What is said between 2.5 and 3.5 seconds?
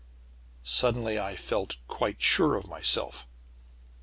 of myself.